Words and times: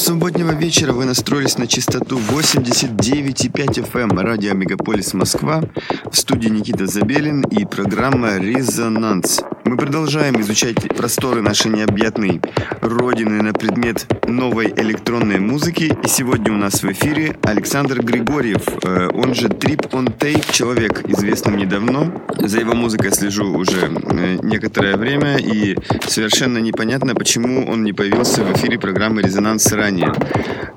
субботнего 0.00 0.52
вечера. 0.52 0.92
Вы 0.92 1.04
настроились 1.04 1.58
на 1.58 1.66
частоту 1.66 2.18
89,5 2.18 3.92
FM 3.92 4.18
радио 4.20 4.54
Мегаполис 4.54 5.12
Москва. 5.12 5.62
В 6.10 6.16
студии 6.16 6.48
Никита 6.48 6.86
Забелин 6.86 7.42
и 7.42 7.66
программа 7.66 8.38
«Резонанс». 8.38 9.42
Мы 9.70 9.76
продолжаем 9.76 10.40
изучать 10.40 10.88
просторы 10.96 11.42
нашей 11.42 11.70
необъятной 11.70 12.40
родины 12.80 13.40
на 13.40 13.52
предмет 13.52 14.04
новой 14.26 14.66
электронной 14.66 15.38
музыки. 15.38 15.96
И 16.02 16.08
сегодня 16.08 16.52
у 16.52 16.56
нас 16.56 16.82
в 16.82 16.90
эфире 16.90 17.36
Александр 17.44 18.02
Григорьев, 18.02 18.64
э, 18.82 19.10
он 19.14 19.32
же 19.32 19.46
Trip 19.46 19.92
on 19.92 20.12
Tape, 20.18 20.44
человек, 20.52 21.08
известный 21.08 21.52
мне 21.52 21.66
давно. 21.66 22.12
За 22.40 22.58
его 22.58 22.74
музыкой 22.74 23.12
слежу 23.12 23.46
уже 23.56 23.92
э, 23.92 24.38
некоторое 24.42 24.96
время, 24.96 25.36
и 25.36 25.76
совершенно 26.04 26.58
непонятно, 26.58 27.14
почему 27.14 27.70
он 27.70 27.84
не 27.84 27.92
появился 27.92 28.42
в 28.42 28.52
эфире 28.56 28.76
программы 28.76 29.22
«Резонанс» 29.22 29.70
ранее. 29.70 30.12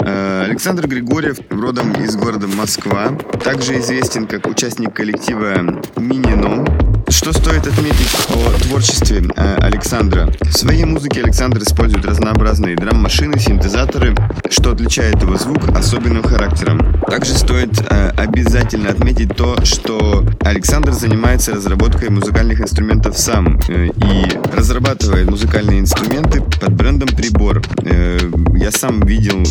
Э, 0.02 0.44
Александр 0.44 0.88
Григорьев 0.88 1.40
родом 1.50 1.94
из 1.94 2.16
города 2.16 2.46
Москва, 2.46 3.08
также 3.44 3.80
известен 3.80 4.28
как 4.28 4.46
участник 4.46 4.94
коллектива 4.94 5.82
«Минином», 5.98 6.93
что 7.14 7.32
стоит 7.32 7.68
отметить 7.68 8.10
о 8.30 8.60
творчестве 8.64 9.24
э, 9.36 9.56
Александра? 9.62 10.34
В 10.42 10.52
своей 10.52 10.84
музыке 10.84 11.22
Александр 11.22 11.62
использует 11.62 12.06
разнообразные 12.06 12.76
драм-машины, 12.76 13.40
синтезаторы, 13.40 14.16
что 14.50 14.72
отличает 14.72 15.22
его 15.22 15.38
звук 15.38 15.70
особенным 15.78 16.24
характером. 16.24 17.00
Также 17.08 17.36
стоит 17.36 17.80
э, 17.88 18.10
обязательно 18.18 18.90
отметить 18.90 19.36
то, 19.36 19.64
что 19.64 20.26
Александр 20.42 20.92
занимается 20.92 21.54
разработкой 21.54 22.10
музыкальных 22.10 22.60
инструментов 22.60 23.16
сам 23.18 23.60
э, 23.68 23.90
и 23.90 24.56
разрабатывает 24.56 25.30
музыкальные 25.30 25.82
инструменты 25.82 26.42
под 26.42 26.74
брендом 26.74 27.10
Прибор. 27.10 27.62
Я 28.56 28.72
сам 28.72 29.02
видел 29.02 29.44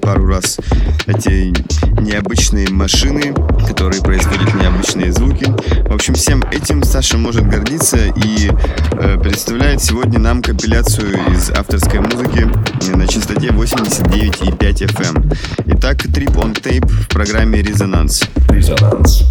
пару 0.00 0.26
раз 0.26 0.58
эти 1.06 1.52
необычные 2.00 2.68
машины, 2.68 3.34
которые 3.66 4.02
производят 4.02 4.54
необычные 4.54 5.12
звуки. 5.12 5.46
В 5.88 5.94
общем, 5.94 6.14
всем 6.14 6.42
этим 6.50 6.82
Саша 6.82 7.05
может 7.14 7.46
гордиться 7.48 7.96
и 7.96 8.50
э, 8.92 9.18
представляет 9.18 9.80
сегодня 9.80 10.18
нам 10.18 10.42
компиляцию 10.42 11.14
из 11.32 11.50
авторской 11.50 12.00
музыки 12.00 12.48
на 12.94 13.06
частоте 13.06 13.48
89,5 13.48 14.58
FM. 14.58 15.36
Итак, 15.66 16.04
Trip 16.06 16.34
on 16.34 16.52
Tape 16.52 16.86
в 16.86 17.08
программе. 17.08 17.62
Резонанс. 17.62 18.24
Резонанс. 18.48 19.22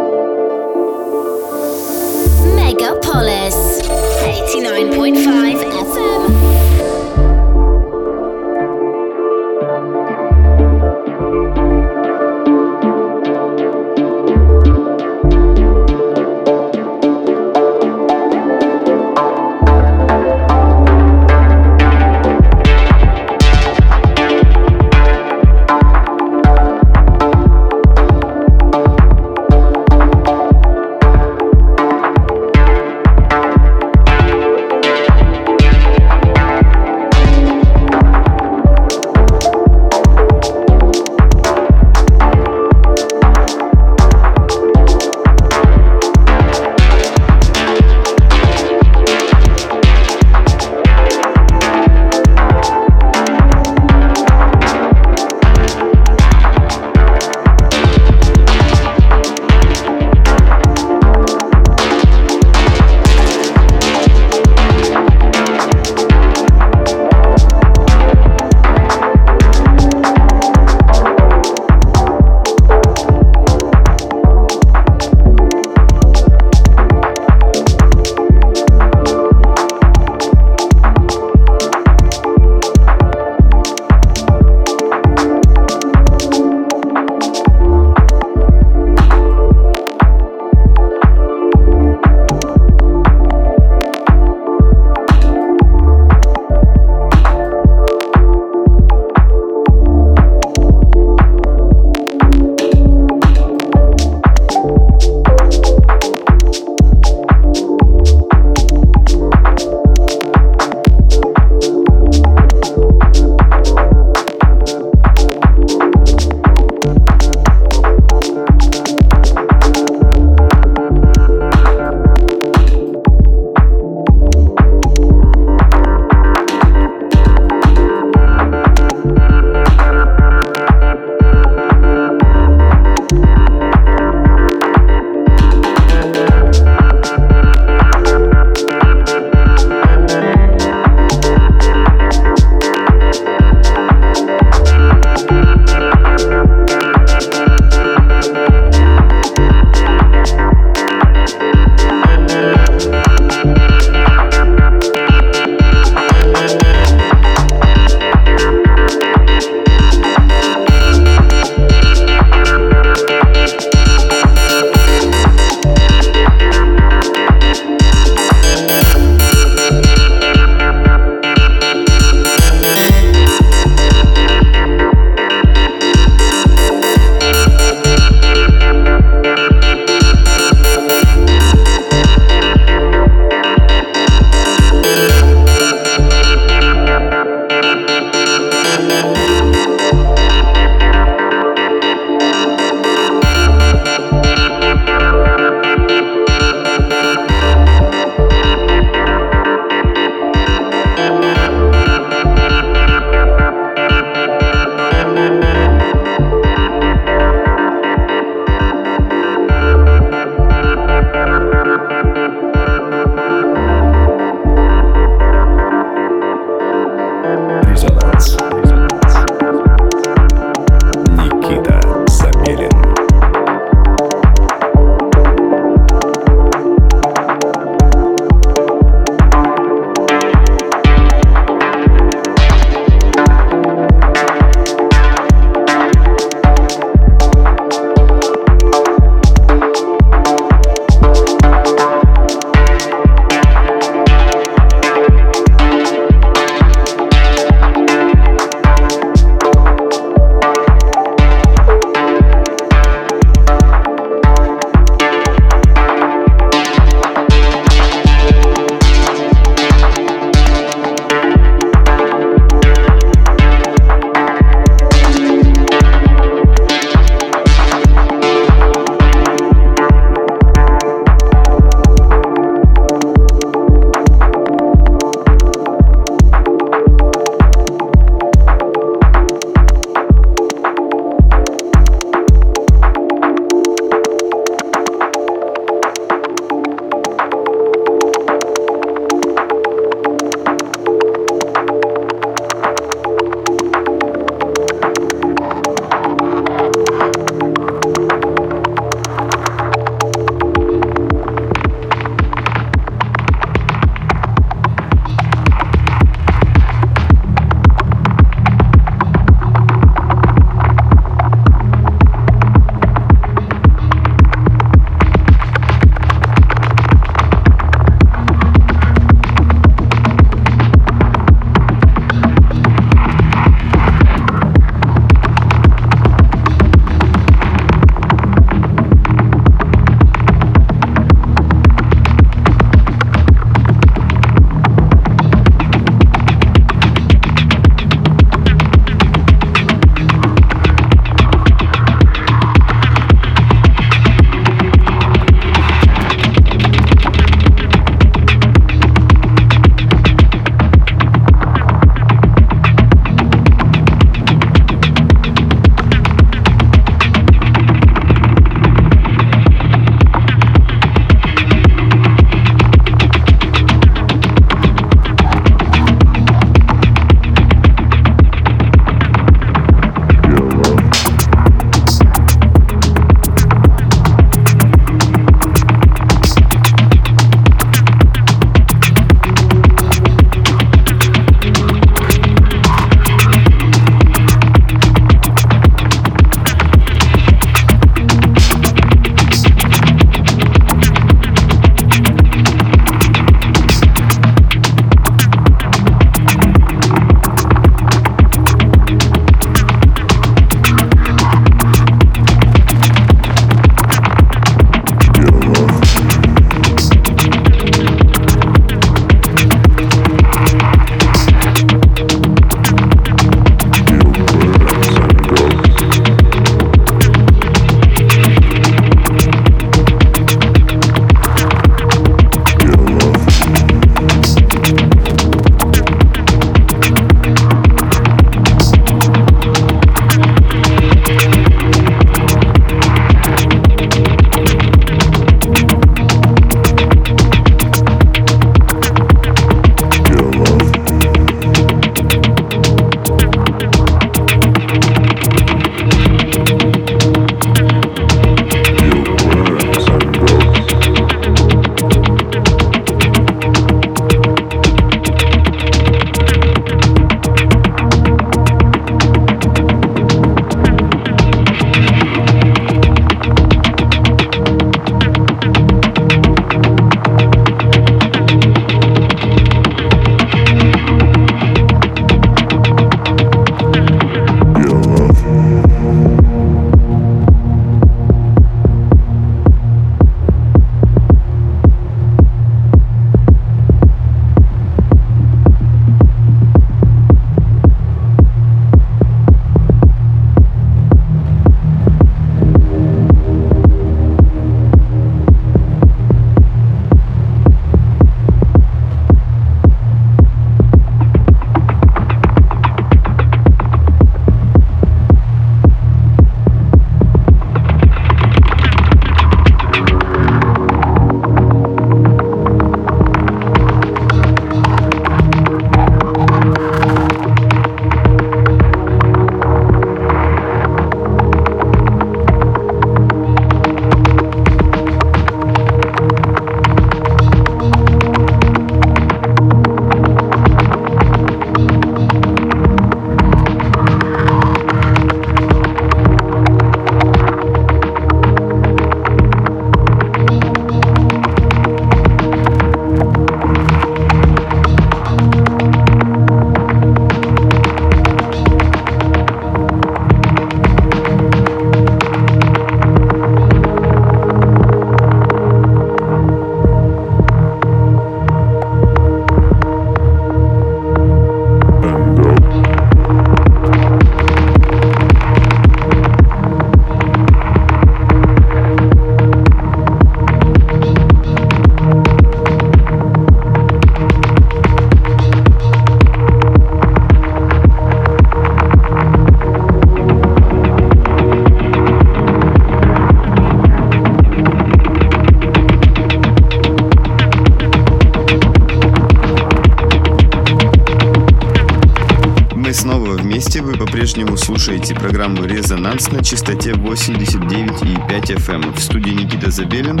Слушаете 594.64 594.94
программу 594.94 595.44
«Резонанс» 595.44 596.10
на 596.10 596.24
частоте 596.24 596.70
89,5 596.70 598.08
FM. 598.08 598.64
Эм. 598.64 598.72
В 598.72 598.80
студии 598.80 599.10
Никита 599.10 599.50
Забелин. 599.50 600.00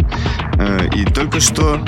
Э, 0.54 0.88
и 0.94 1.04
только 1.04 1.38
что 1.38 1.84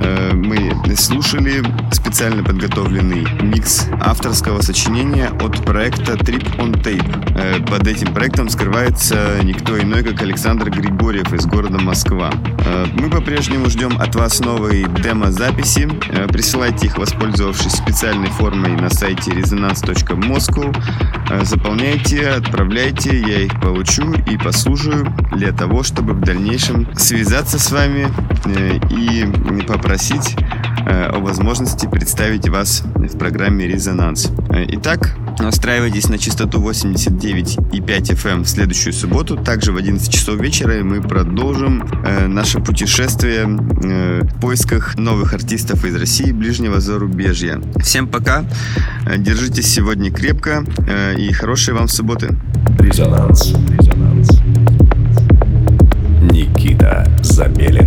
э, 0.00 0.32
мы 0.34 0.72
слушали 0.96 1.62
специально 1.92 2.42
подготовленный 2.42 3.24
микс 3.42 3.86
авторского 4.00 4.60
сочинения 4.60 5.28
от 5.40 5.64
проекта 5.64 6.14
Trip 6.14 6.56
on 6.58 6.72
Tape. 6.82 7.38
Э, 7.38 7.60
под 7.64 7.86
этим 7.86 8.12
проектом 8.12 8.48
скрывается 8.48 9.38
никто 9.44 9.80
иной, 9.80 10.02
как 10.02 10.20
Александр 10.20 10.68
Григорьев 10.70 11.32
из 11.32 11.46
города 11.46 11.78
Москва. 11.78 12.32
Мы 12.94 13.08
по-прежнему 13.08 13.70
ждем 13.70 14.00
от 14.00 14.16
вас 14.16 14.40
новые 14.40 14.88
демо-записи. 14.88 15.88
Присылайте 16.28 16.86
их, 16.86 16.98
воспользовавшись 16.98 17.74
специальной 17.74 18.30
формой 18.30 18.72
на 18.72 18.90
сайте 18.90 19.30
resonance.moscow. 19.30 20.74
Заполняйте, 21.42 22.28
отправляйте, 22.28 23.18
я 23.20 23.40
их 23.40 23.60
получу 23.60 24.12
и 24.12 24.38
послушаю 24.38 25.12
для 25.32 25.52
того, 25.52 25.82
чтобы 25.82 26.12
в 26.14 26.20
дальнейшем 26.20 26.88
связаться 26.96 27.58
с 27.58 27.70
вами 27.72 28.08
и 28.90 29.62
попросить 29.62 30.36
э, 30.86 31.08
о 31.08 31.18
возможности 31.18 31.86
представить 31.86 32.48
вас 32.48 32.82
в 32.94 33.18
программе 33.18 33.66
«Резонанс». 33.66 34.30
Э, 34.50 34.64
итак, 34.68 35.15
настраивайтесь 35.38 36.08
на 36.08 36.18
частоту 36.18 36.60
89,5 36.60 37.70
FM 37.70 38.30
эм 38.30 38.42
в 38.42 38.48
следующую 38.48 38.92
субботу, 38.92 39.36
также 39.36 39.72
в 39.72 39.76
11 39.76 40.12
часов 40.12 40.40
вечера, 40.40 40.82
мы 40.82 41.00
продолжим 41.00 41.82
э, 42.04 42.26
наше 42.26 42.60
путешествие 42.60 43.46
в 43.46 44.40
поисках 44.40 44.96
новых 44.96 45.32
артистов 45.32 45.84
из 45.84 45.94
России 45.96 46.28
и 46.28 46.32
ближнего 46.32 46.80
зарубежья. 46.80 47.60
Всем 47.80 48.08
пока, 48.08 48.44
держитесь 49.16 49.72
сегодня 49.72 50.10
крепко 50.10 50.64
и 51.18 51.32
хорошей 51.32 51.74
вам 51.74 51.88
субботы. 51.88 52.36
Резонанс. 52.78 53.54
Резонанс. 53.78 54.28
Никита 56.32 57.06
Забелин. 57.22 57.85